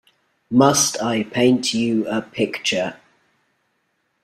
[0.49, 2.95] Must I Paint You a Picture?